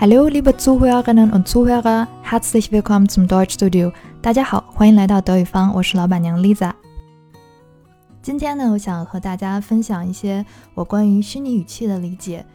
[0.00, 3.92] Hello, liebe Zuhörerinnen und Zuhörer, herzlich willkommen zum Deutschstudio。
[4.22, 6.72] 大家好，欢迎来到德语坊，我是老板娘 Lisa。
[8.22, 10.42] 今天呢，我想和大家分享一些
[10.72, 12.46] 我关于虚拟语气的理解。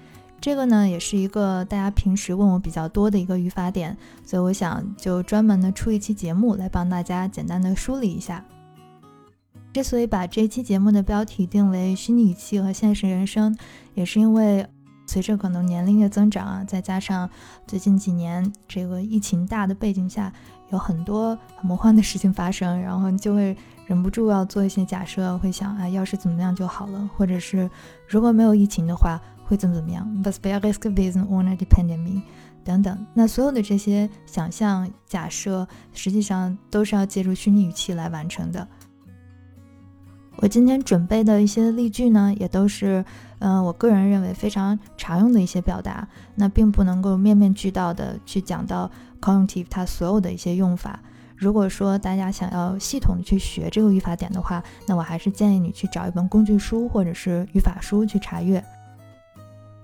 [0.41, 8.43] 这个呢，也是一个大家平时问我比较多的一个语法点，所以我想就专门的出一期节目来帮大家简单的梳理一下。
[9.71, 13.55] 之所以把这期节目的标题定为虚拟语气和现实人生，
[13.93, 14.65] 也是因为
[15.15, 17.29] 随着可能年龄的增长啊，再加上
[17.65, 20.29] 最近几年这个疫情大的背景下，
[20.71, 23.55] 有很多魔幻的事情发生，然后就会
[23.85, 27.69] 忍不住要做一些假设，会想啊，要是怎么样就好了，或者是
[28.05, 32.21] 如果没有疫情的话会怎么怎么样？Was wäre es gewesen ohne die Pandemie？
[32.65, 33.05] 等等。
[33.13, 38.67] 那所有的这些想象假设，实际上都是要借助虚拟语气来完成的。
[40.37, 43.03] 我今天准备的一些例句呢，也都是，
[43.39, 48.91] 嗯，我个人认为非常常用的一些表达，那并不能够面面俱到的去讲到
[49.21, 50.99] cognitive 它所有的一些用法。
[51.37, 58.63] 如果说大家想要系统的去学这个语法点的话，那我还是建议你去找一本工具书或者是语法书去查阅。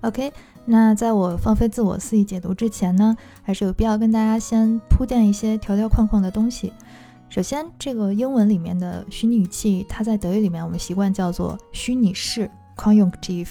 [0.02, 0.31] OK，
[0.66, 6.73] 那在我放飞自我肆意解读之前呢，还是有必要跟大家先铺垫一些条条框框的东西。
[7.31, 13.47] 首先，这个英文里面的虚拟语气，它在德语里面我们习惯叫做虚拟式 （Conjunctive）。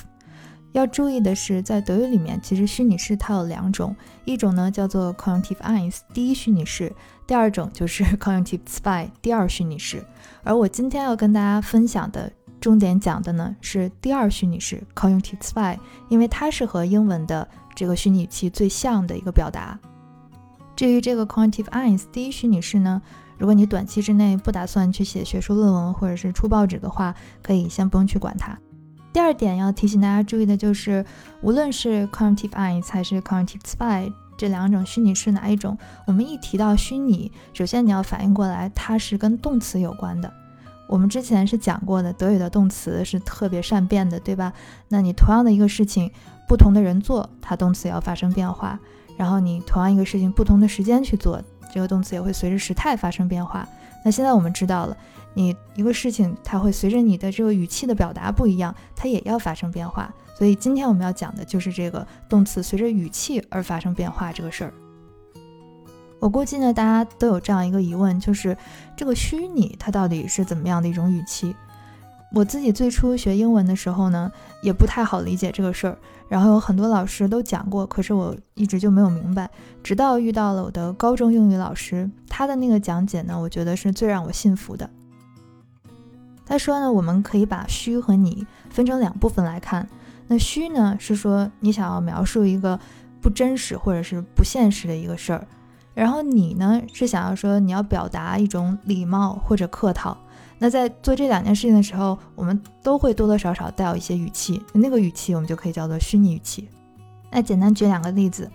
[0.73, 6.95] 要注意的是，在德语里面，其实虚拟式它有两种，一种呢叫做 Conjunctive eins 第一虚拟式，
[7.27, 10.05] 第二种就是 Conjunctive zwei 第二虚拟式。
[10.45, 15.79] 而我今天要跟大家分享的重点讲的呢是第二虚拟式 Conjunctive zwei，
[16.11, 19.81] 因为它是和英文的这个虚拟语气最像的一个表达。
[20.77, 23.01] 至于这个 Conjunctive eins 第一虚拟式呢？
[23.41, 28.59] 如果你短期之内不打算去写学术论文或者是出报纸的话，可以先不用去管它。
[29.15, 31.03] 第二点要提醒大家注意的就是，
[31.41, 40.31] 无论是 cognitive eins 还是 cognitive zwei 这两种虚拟是哪一种，我们一提到虚拟，首先你要反应过来它是跟动词有关的。
[40.87, 44.53] 我们之前是讲过的，德语的动词是特别善变的，对吧？
[44.89, 46.13] 那你同样的一个事情，
[46.47, 48.79] 不同的人做，它动词要发生变化；
[49.17, 51.43] 然后你同样一个事情，不同的时间去做。
[51.73, 53.69] 这个动词也会随着时态发生变化。
[54.05, 54.97] 那现在我们知道了，
[55.35, 60.13] 你一个事情它会随着你的这个语气的表达不一样，它也要发生变化。
[60.37, 64.73] 所以今天我们要讲的就是这个动词随着语气而发生变化这个事儿。
[66.19, 68.57] 我估计呢，大家都有这样一个疑问，就是
[68.97, 71.55] 这个虚拟它到底是怎么样的一种语气？
[72.33, 74.31] 我自己最初学英文的时候呢，
[74.63, 75.99] 也不太好理解这个事儿，
[76.29, 79.51] 然后有很多老师都讲过，可是我一直就没有明白。
[79.83, 84.89] 直到遇到了我的高中英语老师，他的那个讲解呢，我觉得是最让我信服的。
[86.47, 89.89] 他说呢，我们可以把虚和你分成两部分来看。
[90.29, 92.79] 那虚呢，是说你想要描述一个
[93.21, 95.45] 不真实或者是不现实的一个事儿，
[95.95, 100.17] 然后你呢，是想要说你要表达一种礼貌或者客套。
[100.63, 106.69] 那在做这两件事情的时候，我们都会多多少少带有一些语气，那个语气我们就可以叫做虚拟语气。
[107.31, 108.51] 那简单举两个例子，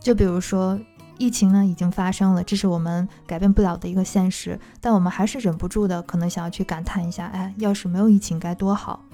[0.00, 0.76] 就比如说
[1.18, 9.04] 疫情呢已经发生了，这是我们改变不了的一个现实，但我们还是忍不住的可能想要去感叹一下，哎，要是没有疫情该多好。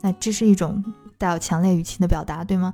[0.00, 0.82] 那这是一种
[1.18, 2.72] 带有强烈语气的表达，对吗？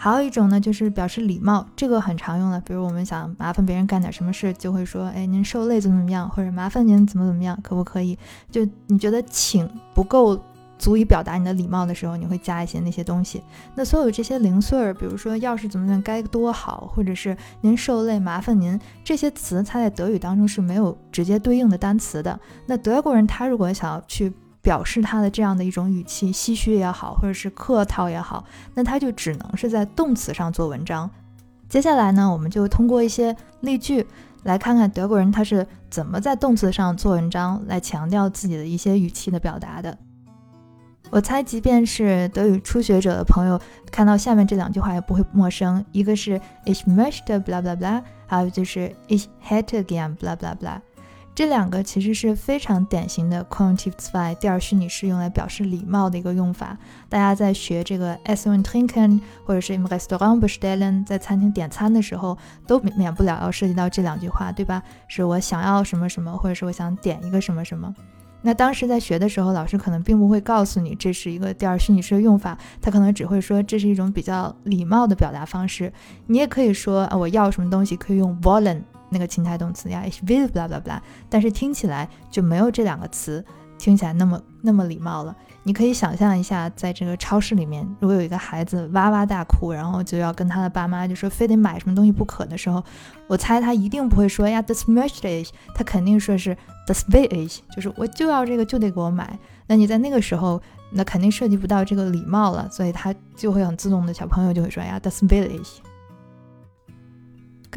[0.00, 2.60] 还有一种呢，就是表示礼貌，这个很常用的。
[2.60, 8.16] 比如我们想麻烦别人干点什么事，就会说：“哎，您受累怎么怎么样，或者麻烦您怎么怎么样，可不可以？”
[8.48, 10.40] 就你觉得请不够
[10.78, 13.42] 足以表达你的礼貌的时候，你会加一些那些东西。
[13.74, 22.38] 那所有这些零碎儿，比如说要是怎么怎么该多好，或者是您受累麻烦您这些词，它在德语当中是没有直接对应的单词的。
[22.66, 24.32] 那德国人他如果想要去。
[24.60, 31.10] 表示他的这样的一种语气，唏嘘也好，或者是客套也好，那他就只能是在动词上做文章。
[31.68, 34.06] 接下来呢，我们就通过一些例句
[34.44, 39.96] 来看看德国人他是怎么在动词上做文章，来强调自己的一些语气的表达的。
[41.10, 43.58] 我猜，即便是德语初学者的朋友，
[43.90, 45.82] 看到下面这两句话也不会陌生。
[45.92, 50.80] 一个是 Ich möchte bla bla bla，还有就是 Ich hätte gern bla bla bla。
[51.38, 56.76] 这两个其实是非常典型的 cognitive zwei 第二虚拟式用来表示礼貌的一个用法。
[57.08, 62.36] 大家在学这个 essen trinken 或者是 im Restaurant bestellen 在餐厅点餐的时候，
[62.66, 64.82] 都免不了要涉及到这两句话，对吧？
[65.06, 67.94] 是我想要什么什么，或者是我想点一个什么什么。
[68.42, 75.92] 那当时在学的时候，老师可能并不会告诉你这是一个第二虚拟式的用法，他可能只会说这是一种比较礼貌的表达方式。
[76.26, 78.82] 你也可以说啊，我要什么东西可以用 wollen。
[79.10, 83.44] 那个情态动词呀，ich will blah blah blah，但是听起来就没有这两个词
[83.78, 85.34] 听起来那么那么礼貌了。
[85.64, 92.82] 你可以想象一下，在这个超市里面，如果有一个孩子哇哇大哭，然后就要跟他的爸妈就说非得买什么东西不可的时候，
[93.26, 96.56] 我猜他一定不会说呀 this möchte ich，他肯定说是
[96.86, 99.38] this will ich，就是我就要这个就得给我买。
[99.66, 105.87] 那你在那个时候，那肯定涉及不到这个礼貌了，所以他就会很自动的小朋友就会说呀 this will ich。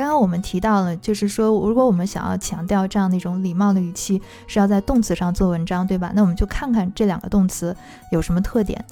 [0.01, 6.11] 刚刚我们提到了，就是说，如果我们想要强调这样的一种礼貌的语气，是要在动词上做文章，对吧？
[6.15, 7.77] 那我们就看看这两个动词
[8.11, 8.83] 有什么特点。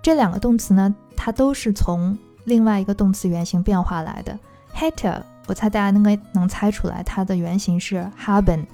[0.00, 4.38] 这两个动词呢，它都是从另外一个动词原型变化来的。
[4.74, 8.64] Hater，我猜大家应该能猜出来，它的原型是 haben。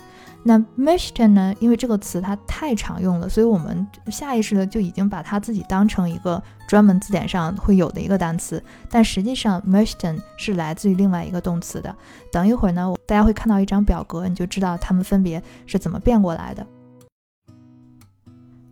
[0.45, 1.55] 那 möchte 呢？
[1.59, 8.63] 因为这个词它太常用了，所以我们下意识的就已经把它自己当成一个专门字典上会有的一个单词。
[8.89, 11.95] 但实际上，möchten 是来自于另外一个动词的。
[12.33, 16.67] 等一会儿呢，大家会看到一张表格，你就知道它们分别是怎么变过来的。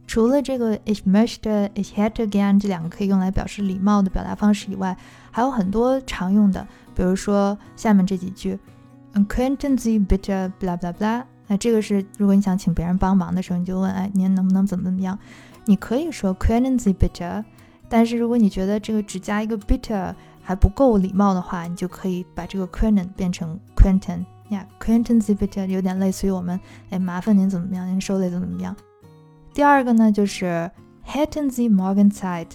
[0.06, 4.96] 除了这个 ich möchte、ich hätte gern 这两个可以用来表示礼貌的表达方式以外，
[5.32, 8.58] 还有很多常用的，比如说下面这几句
[9.12, 11.24] ：könnten Sie bitte bla bla bla。
[11.46, 15.18] 那这个是，如果你想请别人帮忙的时候，你就问，哎，您能不能怎么怎么样？
[15.64, 17.44] 你可以说 können Sie bitte，
[17.88, 26.58] 但是如果你觉得这个只加一个 Bitter 还不够礼貌的话，你就可以把这个 können 变成 könnten 呀，könnten Sie bitte 有点类似于我们，
[26.90, 27.86] 哎，麻烦您怎么样？
[27.88, 28.74] 您受累怎么怎么样？
[29.54, 30.70] 第二个呢，就是
[31.06, 32.48] hätten Sie morgen Zeit。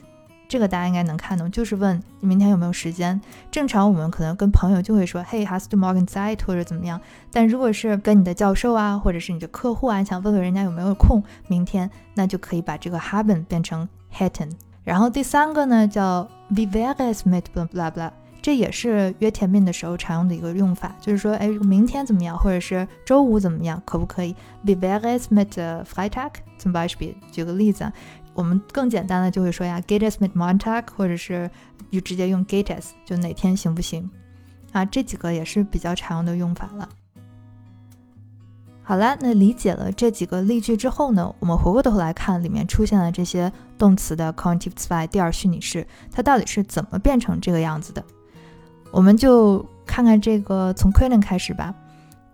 [0.51, 3.21] 这个大家应该能看懂，就是问明天有没有时间。
[3.49, 6.99] 正常我们可能跟朋友就会说，Hey, hast du morgen Zeit 或者怎么样。
[7.31, 14.49] 但如果是跟你的教授啊，或者是你的客户啊，想问问人家有没有空明天，那就可以把这个 haben 变成 hätten。
[14.83, 18.11] 然后第三个呢叫 wie wäre es mit blah blah blah
[18.41, 25.51] 这也是约甜面的时候常用的一个用法，就是说，哎，明天怎么样，或者是周五怎么样，可不可以？wie wäre es mit
[25.85, 27.13] Freitag zum Beispiel？
[27.31, 27.89] 举个例子。
[28.33, 31.49] 我们更简单的就会说呀，get us mit Montag，或者是
[31.91, 34.09] 就直接用 get us，就哪天行不行？
[34.71, 36.87] 啊，这几个也是比较常用的用法了。
[38.83, 48.03] 好了，那理解了这几个例句之后呢，我们回过头来看里面出现的这些动词的 cognitive zwei 第二虚拟式，它到底是怎么变成这个样子的？
[48.91, 51.75] 我们就看看这个从 Quentin 开始吧。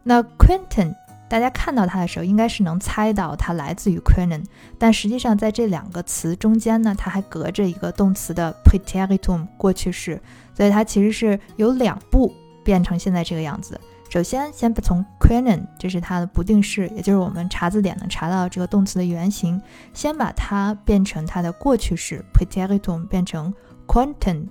[0.03, 0.93] 那 Quentin。
[1.29, 4.43] 大家看到它的时候，应该是能猜到它来自于 Quenen，
[4.77, 10.21] 但实际上在这两个词中间呢，它还隔着一个动词的 Preteritum 过去式，
[10.53, 12.33] 所以它其实是有两步
[12.63, 13.79] 变成现在这个样子。
[14.09, 19.61] 首先，先从 Quenen，这是它的不定式，也就是我们查字典能查到这个动词的原型，
[19.93, 23.53] 先把它变成它的过去式 Preteritum 变成
[23.85, 24.47] Quenten，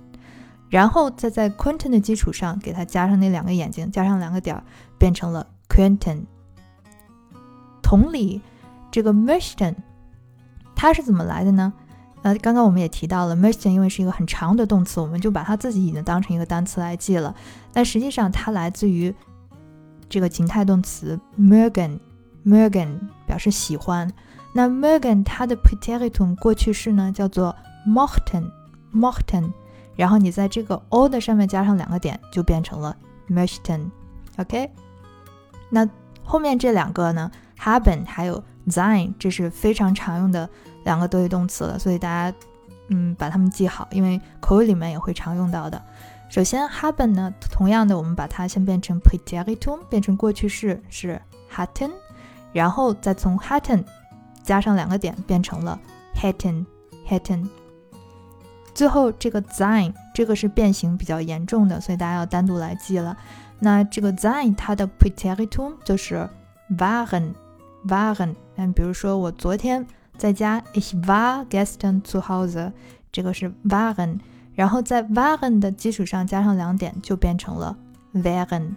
[0.69, 4.63] 然后再在 Quenten 的基础上给它加上那两个眼睛，加上两个点儿，
[4.99, 6.21] 变成了 Quenten。
[7.87, 8.41] 同理，
[8.91, 9.73] 这个 möchten
[10.75, 11.71] 它是怎么来的呢？
[12.21, 17.33] 呃，刚刚我们也提到了 möchten，因为是一个很长的动词，我们就把它自己已经当成一个单词来记了。
[17.71, 19.15] 但实际上它来自于
[20.09, 24.11] 这个情态动词 mögen，mögen 表示喜欢。
[24.53, 27.55] 那 mögen 它的 preteritum 过去式呢叫做
[27.87, 29.49] mochten，mochten，
[29.95, 32.93] 然后你在这个 o 的上面加上两个点，就变成了
[33.29, 33.89] möchten。
[34.35, 34.69] OK，
[35.69, 35.87] 那
[36.21, 40.49] 后面这两个呢？haben 还有 sein，这是非常常用的
[40.83, 42.37] 两个德语动词了，所以大家
[42.89, 45.81] 嗯把它们记好，因为口语里面也会常用到的。
[46.29, 51.21] 首先 haben 呢，同样的我们把它先变成 Präteritum，变成过去式是
[51.53, 51.91] hatten，
[52.51, 53.83] 然后再从 hatten
[54.43, 55.79] 加上两个点变成了
[56.15, 56.65] hatten
[57.07, 57.47] hatten。
[58.73, 63.17] 最后这个 sein 这个是变形比较严重的，所以大家要单独来记了。
[63.59, 66.29] 那这个 sein 它的 Präteritum 就是
[66.77, 67.33] waren。
[67.87, 69.85] waren，嗯，比如说我昨天
[70.17, 72.71] 在家，ich war gestern zu Hause，
[73.11, 74.19] 这个是 waren，
[74.53, 77.77] 然后在 waren 的基础上加上两点，就变成了
[78.13, 78.71] waren。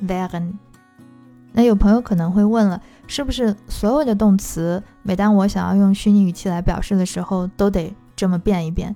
[0.00, 0.52] waren。
[1.52, 8.94] 那有朋友可能会问了，是不是所有的动词，每当我想要用虚拟语气来表示的时候，都得这么变一变？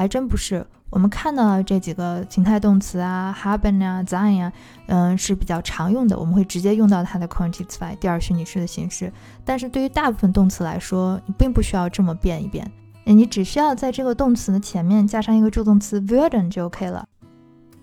[0.00, 0.66] 还真不是。
[0.88, 4.50] 我们看到了这几个情态动词啊，haben 啊，sein 呀，
[4.86, 9.12] 嗯，是比较常用的，我们会直接用到它的 cognitive zwei 第二虚拟式的形式。
[9.44, 12.66] 但是对于大部分动词来说，你并不需要这么变一变，
[13.04, 17.06] 你只需要在这个动词的前面加上一个助动词 werden 就 OK 了。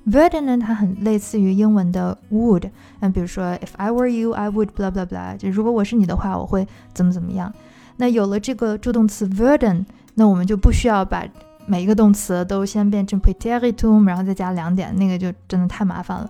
[0.07, 2.67] werden 呢，它很类似于英文的 would，
[3.01, 7.53] 嗯，比如说 if I were you，I would blah blah blah，就如果我是你的话，我会怎么怎么样。
[7.97, 11.23] 那有了这个助动词 werden，那我们就不需要把
[11.67, 16.27] 每一个动词都先变成 preteritum，然后再加两点，那个就真的太麻烦了。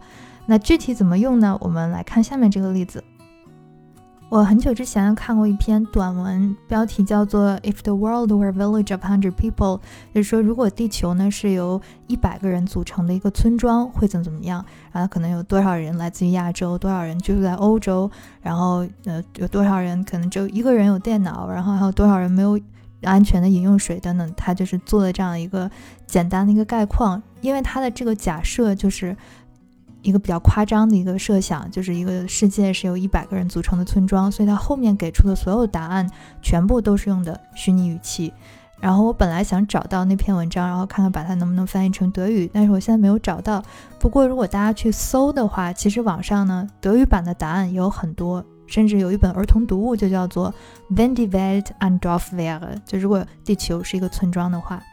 [0.47, 1.57] 那具体怎么用呢？
[1.61, 3.03] 我们来看下面这个例子。
[4.29, 9.77] 我很久之前看过一篇短文，标题叫做《If the World Were a Village of Hundred People》，
[10.13, 14.65] 就是说如果地球呢是由一百个人组成的一个村庄，会怎么怎么样？
[14.91, 22.59] 然后可能有多少人来自于亚洲，多少人居住在欧洲，然后呃有多少人可能只有一个人有电脑，然后还有多少人没有
[23.01, 24.33] 安全的饮用水等等。
[24.35, 25.69] 他就是做了这样一个
[26.05, 29.15] 简单的一个概况，因为他的这个假设就是。
[30.03, 36.09] 一个比较夸张的一个设想，就是一个世界是由一百个人组成的村庄，所以它后面给出的所有答案
[36.41, 38.31] 全部都是用的虚拟语气。
[38.79, 43.61] 然后我本来想找到那篇文章，然后看看把它能不能翻译成德语，但是我现在没有找到。
[43.99, 50.53] 不过如果大家去搜的话，其实网上呢德语版的答案也有很多，甚至有一本儿童读物就叫做
[50.95, 54.83] 《Wenn die Welt ein Dorf wäre》，就如果地球是一个村庄的话。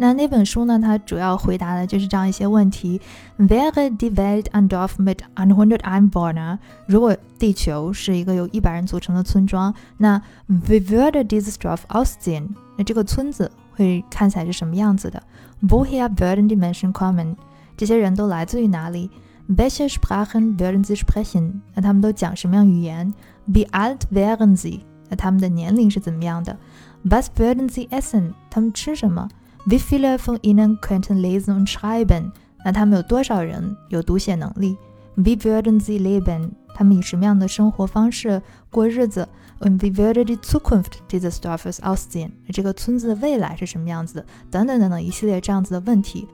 [0.00, 0.78] 那那本书呢？
[0.78, 3.00] 它主要回答的就是这样一些问题
[3.36, 6.58] ：Wäre die Welt ein Dorf mit 100 Einwohnern？
[6.86, 12.50] 如果地球是一个由一百人组成的村庄，那 Wie würde dieses Dorf aussehen？
[12.76, 15.20] 那这个村子会看起来是什么样子的
[15.66, 17.34] ？Woher würden die Menschen Common，
[17.76, 19.10] 这些人都来自于哪里
[19.48, 21.60] ？Welche Sprachen würden sie sprechen？
[21.74, 23.14] 那他们都讲什么样语言
[23.50, 24.80] ？Wie alt wären sie？
[25.08, 26.56] 那他们的年龄是怎么样的
[27.04, 28.34] ？Was würden sie essen？
[28.50, 29.28] 他们吃什么
[29.66, 32.32] ？Wie viele von ihnen könnten lesen und schreiben？
[32.64, 34.76] 那他们有多少人有读写能力
[35.16, 36.50] ？Wie würden sie leben？
[36.74, 39.26] 他们以什么样的生活方式过日子
[39.60, 42.30] ？Und wie würde die Zukunft dieses Dorfes aussehen？
[42.52, 44.26] 这个村子的未来是什么样子的？
[44.50, 46.28] 等等等等一系列这样子的问题。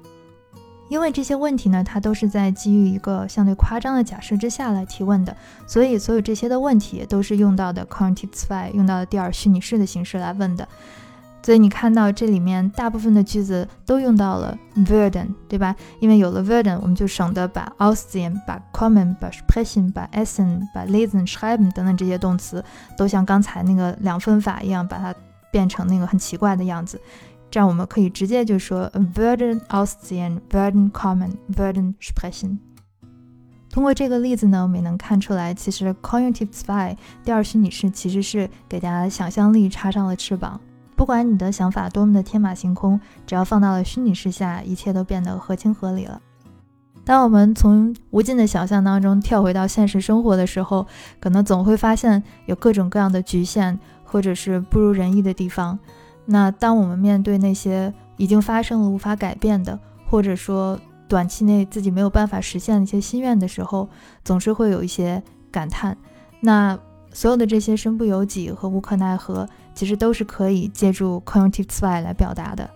[0.89, 5.37] 因为这些问题呢，它都是在基于一个相对夸张的假设之下来提问的，
[5.67, 10.69] 所以所有这些的问题都是用到的 cognitive zwei，用到的第二虚拟式的形式来问的。
[11.43, 15.77] 所以你看到这里面大部分的句子都用到了 werden，对吧？
[16.01, 22.65] 因为有了 werden，我们就省得把 aussehen、把 kommen、把 sprechen、把 essen、把 lesen、schreiben 等等这些动词
[22.97, 25.15] 都像刚才那个两分法一样，把它
[25.51, 26.99] 变成那个很奇怪的样子。
[27.55, 32.59] 这样我们可以直接就说 werden aussehen、werden kommen、werden sprechen。
[33.71, 40.61] 通过这个例子呢，我们也能看出来，其实 cognitive zwei 第二虚拟式其实是给大家想象力插上了翅膀。
[40.97, 46.21] 不管你的想法多么的天马行空，只要放到了虚拟世下，一切都变得合情合理了。
[47.05, 50.85] 当我们从无尽的想象当中跳回到现实生活的时候，
[51.21, 55.79] 可能总会发现有各种各样的局限，或者是不如人意的地方。
[56.27, 60.79] 那当我们面对那些已经发生了无法改变的，或者说
[61.09, 63.89] 短期内自己没有办法实现的一些心愿的时候，
[64.25, 65.97] 总是会有一些感叹。
[66.41, 66.79] 那
[67.13, 69.49] 所有的这些身不由己和无可奈何。
[69.75, 72.71] 其实都是可以借助 cognitive zwei 来表达的。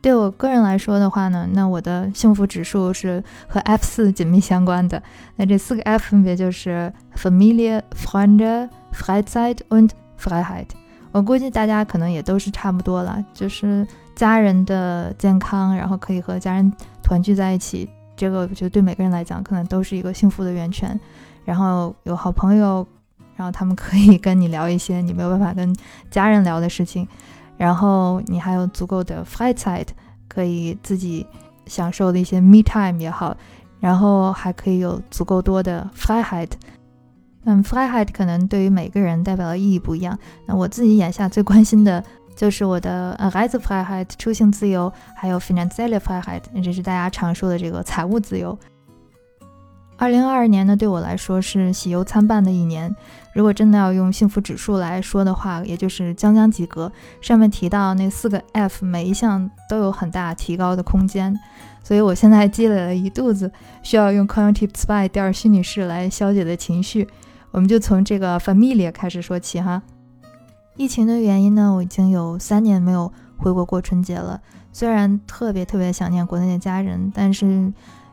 [0.00, 5.00] 对我个人来说的话呢，那我的幸福指数是和 F 四紧密相关的。
[5.36, 9.90] 那这四个 F 分别就是 Familie、Freunde、Freizeit und
[10.20, 10.66] Freiheit。
[11.12, 20.98] 我估计大家可能也都是差不多了，就是家人的健康，然后可以和家人团聚在一起，这个我觉得对每个人来讲可能都是一个幸福的源泉。
[21.44, 22.86] 然后有好朋友。
[23.34, 25.74] 然后他们可以跟你聊一些你没有办法跟
[26.10, 27.08] 家人聊的事情，
[27.56, 29.86] 然后你还有足够的 Freizeit，
[30.28, 31.26] 可以自己
[31.66, 33.34] 享受的一些 me time 也好，
[33.80, 36.50] 然后还可以有足够多的 Freiheit。
[37.44, 40.18] 嗯 Freiheit 可能对于每个人代表的意义不一样。
[40.46, 42.02] 那我自己眼下最关心的
[42.36, 48.58] 就是我的 r i s e Freiheit 出行自由，还有 financial Freiheit，也就是大家常说的这个财务自由。
[49.98, 52.92] 二零二二年呢，对我来说是喜忧参半的一年。
[53.34, 56.90] 如果真的要用幸福指数来说的话，也就是将将及格。
[57.20, 61.38] 上面提到那四个 F，每一项都有很大提高的空间。
[61.84, 67.06] 所以我现在积累了一肚子需要用 cognitive zwei 第二虚拟式来消解的情绪。
[67.52, 69.80] 我们就从这个 familia 开始说起哈。
[70.76, 74.40] 疫情的原因呢，我已经有三年没有回国过春节了。
[74.72, 77.72] 虽然特别特别想念国内的家人，但是。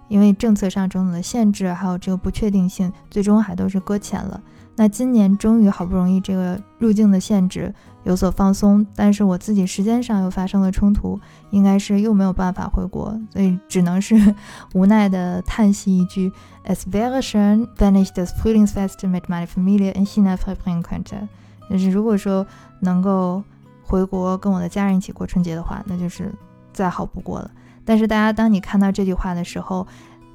[0.10, 4.42] 因为政策上种种的限制，还有这个不确定性，最终还都是搁浅了。
[4.80, 7.74] 那今年终于好不容易这个入境的限制
[8.06, 11.20] 有所放松，但是我自己时间上又发生了冲突，
[11.50, 14.16] 应该是又没有办法回国，所以只能是
[14.74, 16.32] 无奈的叹息一句
[16.64, 21.28] ：Es wäre schön, wenn ich das Frühlingsfest mit meiner Familie in China verbringen könnte。
[21.70, 22.48] 就是如果说
[22.80, 23.44] 能够
[23.84, 26.34] 回国跟我的家人一起过春节的话，那就是
[26.72, 27.52] 再好不过了。
[27.84, 29.86] 但是大家，当你看到这句话的时候，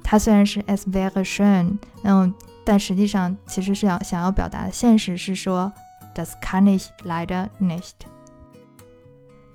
[0.07, 2.31] 它虽然是 as very schön，嗯，
[2.63, 5.73] 但实际上其实是要想要表达的现实是说
[6.13, 8.05] ，das kann ich leider nicht。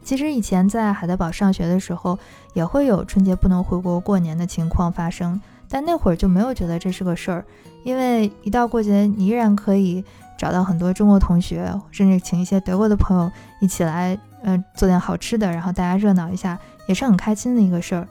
[0.03, 2.19] 其实以前在海德堡上学的时候，
[2.53, 7.45] 也会有春节不能回国过年的情况发生，但那会儿就没有觉得这是个事儿，
[7.85, 10.05] 因为一到过节，你依然可以
[10.37, 13.31] 找到很多中国同学，甚至请一些德国的朋友
[13.61, 18.09] 一起来，嗯，做点好吃的，然后大家热闹一下，也是很开心的一个事儿。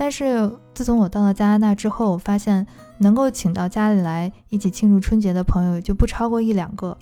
[0.00, 2.66] 但是自从我到了加拿大之后，我发现
[3.00, 6.96] 能够请到家里来一起庆祝春节的朋友就不超过一两个。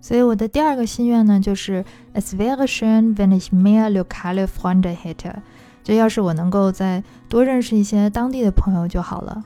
[0.00, 5.34] 所以我的第二个心愿呢，就是 Es wäre schön, wenn ich mehr lokale Freunde hätte。
[5.82, 9.44] 就要是我能够再多认识一些当地的朋友就好了。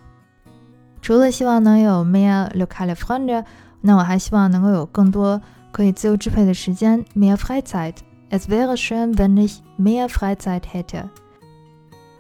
[1.02, 3.44] 除了希望能有 mehr lokale Freunde，
[3.80, 5.42] 那我还希望能够有更多
[5.73, 7.94] 可以自由支配的时间，mehr Freizeit。
[8.30, 11.08] Es wäre schön, wenn ich mehr Freizeit hätte。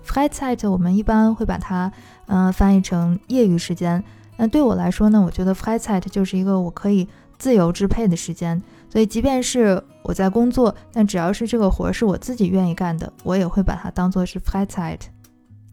[0.08, 1.92] Freizeit 我们一般会把它
[2.26, 4.02] 嗯翻译成业余时间。
[4.38, 7.06] 那对我来说呢，我觉得 Freizeit 就是一个我可以
[7.38, 8.62] 自由支配的时间。
[8.88, 15.00] 所以即便是我在工作，但只要是这个活是我自己愿意干的，我也会把它当做是 Freizeit。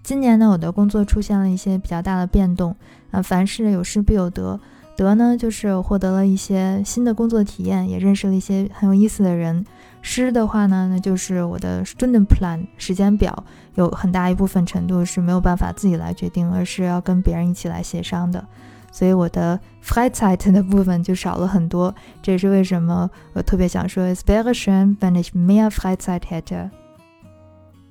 [0.03, 2.75] 今年呢，我的工作出现了一些比较大的变动。
[3.11, 4.59] 啊，凡事有失必有得，
[4.95, 9.65] 得呢就是获得了一些新的工作体验，也认识了一些很有意思的人。
[10.01, 18.45] 失的话呢，那就是我的 student plan 时间表有很大一部分程度是没有办法自己来决定，而是要跟别人一起来协商的，
[18.91, 21.93] 所以我的 Freizeit 的部分就少了很多。
[22.21, 26.69] 这也是为什么我特别想说 Es wäre schön, wenn ich mehr Freizeit hätte。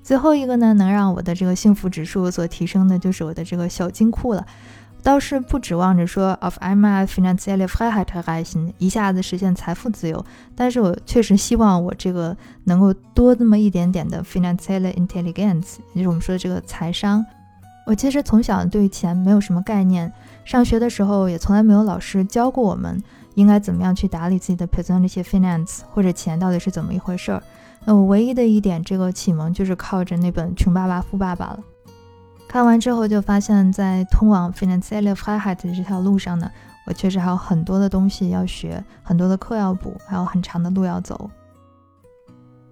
[0.01, 4.45] 最后一个呢，能让我的这个幸福指数所提升的，就是我的这个小金库了。
[5.05, 17.23] 倒是不指望着说 of my financial Freiheit erreichen，一下子实现财富自由，但是我确实希望我这个能够多那么一点点的 financial intelligence，也就是我们说的这个财商。
[17.85, 20.11] 我其实从小对钱没有什么概念，
[20.43, 22.99] 上学的时候也从来没有老师教过我们
[23.35, 27.43] 应该怎么样去打理自己的 personal finance，或者钱到底是怎么一回事儿。
[27.83, 31.59] 那我唯一的一点这个启蒙就是靠着那本《穷爸爸富爸爸》了。
[32.55, 36.49] 看完之后就发现，在通往 financial freiheit 的这条路上呢，
[36.85, 41.29] 我确实还有很多的东西要学，很多的课要补，还有很长的路要走。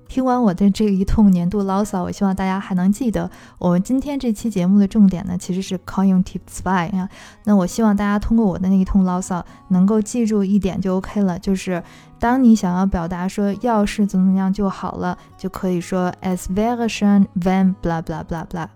[0.08, 3.30] 听完我的这一通年度牢骚，我希望大家还能记得，
[3.60, 7.10] 我们今天这期节目的重点呢，其实是 cognitive spy 啊。
[7.44, 11.84] 那我希望大家通过我的那一通牢骚，能够记住一点就 OK 了，就是
[12.18, 18.70] 当你想要表达说要是怎么怎么样就好了，就可以说 as wäre schön wen blah blah blah blah。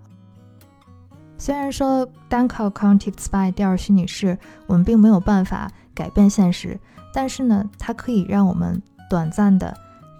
[1.37, 6.79] 虽然说单靠 cognitive spy 第二虚拟式，我们并没有办法改变现实，
[7.13, 9.75] 但是呢，它可以让我们短暂的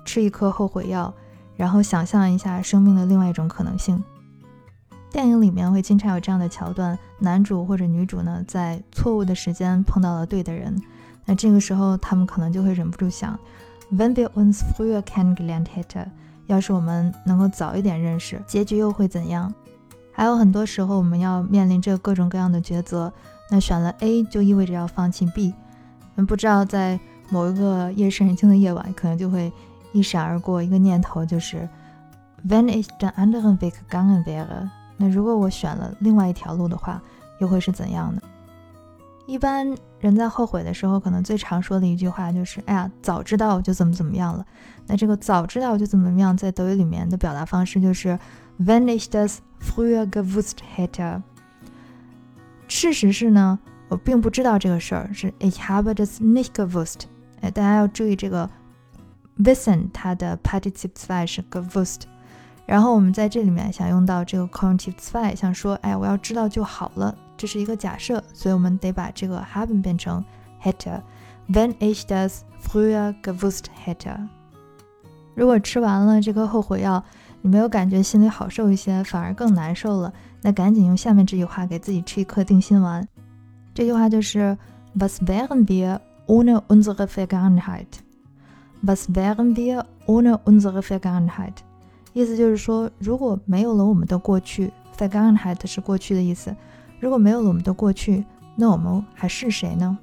[0.05, 1.13] 吃一颗后悔药，
[1.55, 4.01] 然后想象一下生命的另外一种可能性。
[5.11, 10.79] 电影里面会经常有这样的桥段：男主或者女主呢，在错误的时间碰到了对的人，
[11.25, 13.37] 那这个时候他们可能就会忍不住想
[13.91, 16.07] ：Wenn wir uns früher kennengelernt hätten，
[16.45, 19.51] 要是我们能够早一点认识，结局又会怎样？
[20.17, 23.13] 还有很多时候，我们要面临着各种各样的抉择。
[23.51, 25.53] 那选了 A 就意味着要放弃 B。
[26.15, 26.99] 嗯，不知道在
[27.29, 29.53] 某一个夜深人静的夜晚，可能就会
[29.91, 31.69] 一闪而过一个念头，就是
[32.49, 36.99] When ich den anderen Weg gegangen wäre，那如果我选了另外一条路的话，
[37.39, 38.23] 又会是怎样的？
[39.27, 44.43] 一般人在后悔的时候，可能最常说的一句话就是：“哎呀，早知道就怎么怎么样了。”
[44.87, 48.17] 那这个“早知道就怎么怎么样”在德语里面的表达方式就是
[48.59, 51.21] When ich das früher gewusst hätte。
[52.67, 57.01] 事实是呢，我并不知道这个事儿，是 ich habe das nicht gewusst。
[57.41, 58.49] 哎，大家要注意这个
[59.37, 62.01] wissen 它的 Partizip zwei 是 gewusst。
[62.65, 70.25] 然后我们在这里面想用到这个 Cognitive zwei，想说，哎，我要知道就好了，这是一个假设，所以我们得把这个 haben 变成
[70.63, 71.01] hätte。
[71.47, 74.27] Wenn ich das früher gewusst hätte。
[75.35, 77.03] 如果吃完了这颗后悔药。
[77.47, 80.11] 你没有感觉心里好受一些，反而更难受了。
[80.41, 83.07] 那赶紧用下面这句话给自己吃一颗定心丸。
[83.73, 84.57] 这句话就是
[84.99, 91.53] ：Was wären wir ohne unsere Vergangenheit？Was wären wir ohne unsere Vergangenheit？
[92.11, 96.53] 意思就是说，如果没有了我们的过去，Vergangenheit 是过去的意思。
[96.99, 98.25] 如果没有了我们的过去，
[98.57, 99.97] 那我们还是谁呢？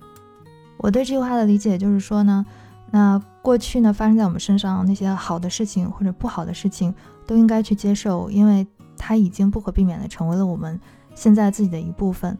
[0.78, 2.46] 我对这句话的理解就是说呢，
[2.94, 6.94] 那过去呢发生在我们身上那些好的事情或者不好的事情。
[7.26, 8.66] 都应该去接受，因为
[8.98, 10.78] 它已经不可避免地成为了我们
[11.14, 12.36] 现在自己的一部分。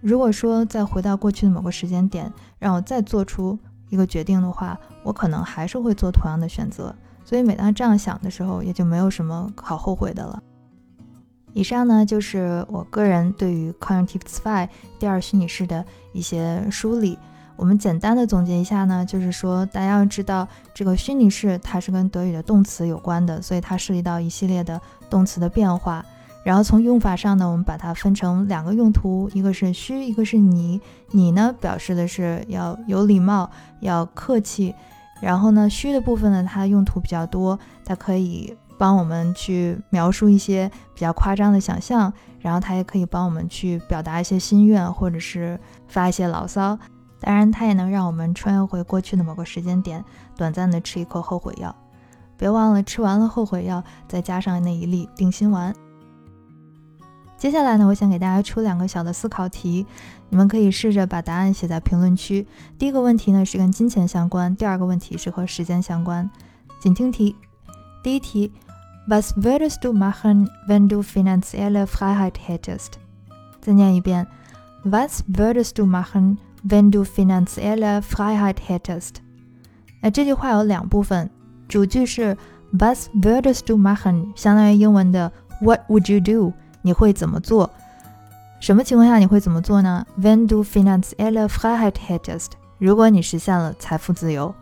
[0.00, 3.56] 如果说再回到过去的某个时间点，让我再做出
[3.88, 6.92] 一个决定的话，我可能还是会做同样的选择。
[7.24, 10.42] 所以每当这样想的时候，也就没有什么好后悔的了。
[11.52, 17.16] 以上呢，就是我个人对于 Cognitive Spy 第二虚拟式的一些梳理。
[17.58, 26.02] 我们简单的总结一下呢，就是说大家要知道，这个虚拟式它是跟德语的动词有关的，所以它涉及到一系列的动词的变化。
[26.44, 30.80] 然后从用法上呢，我们把它分成两个用途，一个是虚，一个是你。
[31.10, 34.72] 你呢，表示的是要有礼貌，要客气。
[35.20, 46.78] 然后呢，虚的部分呢，它用途比较多，它可以帮我们去描述一些比较夸张的想象，然后它也可以帮我们去表达一些心愿，或者是发一些牢骚。
[47.20, 50.04] 当然，它也能让我们穿越回过去的某个时间点，
[50.36, 51.74] 短暂的吃一口后悔药。
[52.36, 55.74] 别忘了，吃完了后悔药，再加上那一粒定心丸。
[57.36, 59.86] 接下来呢，我想给大家出两个小的思考题，
[60.28, 62.46] 你们可以试着把答案写在评论区。
[62.78, 66.28] 第一个问题呢是跟金钱相关，第二个问题是和时间相关。
[66.80, 67.34] 请听题。
[68.02, 68.52] 第一题
[69.08, 72.92] ：Was würdest du machen, wenn du finanzielle Freiheit hättest？
[73.60, 74.26] 再念一遍
[74.84, 79.16] ：Was würdest du machen, When du finanzielle Freiheit hättest？
[80.02, 81.30] 那这句话有两部分，
[81.68, 82.36] 主句是
[82.78, 84.32] Was würdest du machen？
[84.34, 86.52] 相当于英文的 What would you do？
[86.82, 87.70] 你会怎么做？
[88.60, 94.54] 什么情况下你会怎么做呢？When du finanzielle Freiheit hättest，如果你实现了财富自由。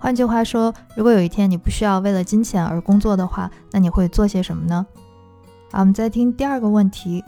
[0.00, 4.86] 换句话说，如果有一天你不需要为了金钱而工作的话，那你会做些什么呢？
[5.70, 7.22] 好，我们再听第二个问题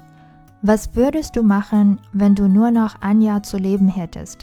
[0.63, 4.41] ：Was würdest du machen, wenn du nur noch ein Jahr zu leben hättest？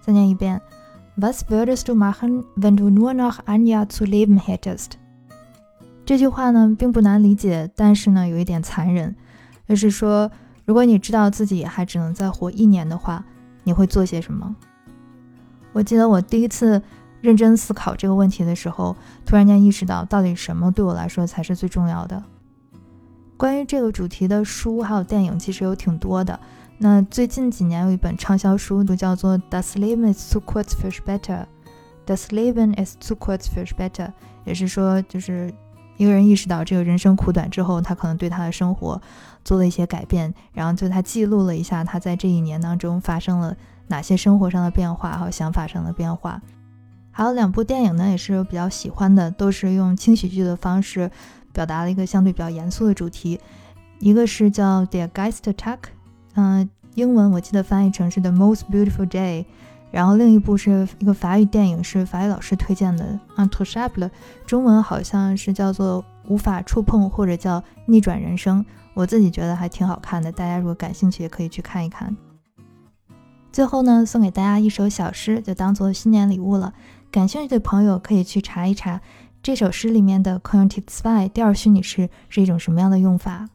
[0.00, 0.60] 再念一遍
[1.16, 4.92] ：Was würdest du machen, wenn du nur noch ein Jahr zu leben hättest？
[6.04, 9.14] 这句话呢并不难理解，但是呢有一点残忍，
[9.68, 10.30] 就是说，
[10.64, 13.24] 如果你知道自己还只能再活一年的话，
[13.64, 14.56] 你会做些什么？
[15.72, 16.82] 我记得我第一次
[17.20, 22.22] 认真思考这个问题的时候，突然间意识到，到底什么对我来说才是最重要的？
[23.42, 26.38] 关于这个主题的书还有电影其实有挺多的。
[26.78, 31.18] 那最近几年有一本畅销书，就叫做《Does Leben ist zu kurz für später》，
[32.06, 34.06] 《Does Leben ist zu kurz für später》，
[34.44, 35.52] 也是说就是。
[35.98, 39.00] 一个人意识到这个人生苦短之后，他可能对他的生活
[39.44, 43.56] 做了一些改变，然后就他记录了一下他在这一年当中发生了
[43.88, 46.40] 哪些生活上的变化和想法上的变化。
[47.10, 51.10] 还有两部电影呢，也是比较喜欢的，都是用轻喜剧的方式
[51.52, 53.40] 表达了一个相对比较严肃的主题。
[53.98, 55.76] 一个是叫《Der Geist Attack，》，
[56.34, 59.42] 嗯，英文我记得翻译成是《The Most Beautiful Day》。
[59.92, 64.08] 然后另一部是一个法语电影，是法语老师推荐的《Untouchable》，
[64.46, 68.64] 中文好像是叫做《无法触碰》或者叫《逆转人生》。
[68.94, 72.16] 我自己觉得还挺好看的，大家如果感兴趣也可以去看一看。
[73.52, 76.72] 最后呢，送给大家一首小诗，就当做新年礼物了。
[77.10, 78.98] 感兴趣的朋友可以去查一查
[79.42, 83.48] 这首诗里面的 c o n j u n t i v e zwei 第二虚拟式是一种什么样的用法。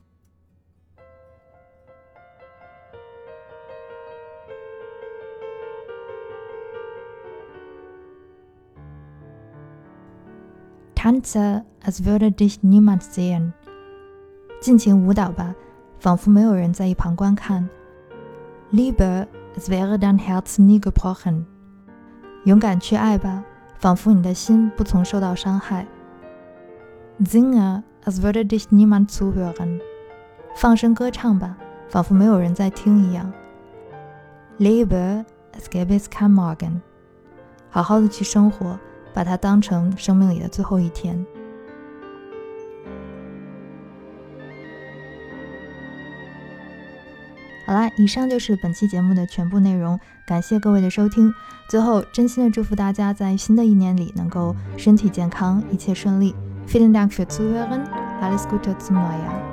[10.93, 13.54] Tanze, als würde dich niemand sehen。
[14.60, 15.56] 尽情舞蹈吧，
[16.02, 17.69] 仿佛没有人在一旁观看。
[18.73, 21.45] Liebe, als wäre dein Herz nie gebrochen。
[22.43, 23.45] 勇敢去爱吧，
[23.79, 25.85] 仿佛你的心不曾受到伤害。
[27.19, 29.79] Singe, als würde dich niemand zuhören。
[30.55, 31.55] 放声歌唱吧，
[31.89, 33.31] 仿佛没有人在听一样。
[34.59, 36.81] Lebe, als gäbe es kein Morgen。
[37.69, 38.79] 好好的去生活。
[39.13, 41.25] 把它当成生命里的最后一天。
[47.67, 51.34] 好啦，以上就是本期节目的全部内容，感谢各位的收听。
[51.67, 56.34] 最后，真心的祝福大家在新的一年里能够身体健康，一切顺利。
[56.69, 57.82] Vielen Dank für Zuhören,
[58.21, 59.46] alles Gute zum Neujahr.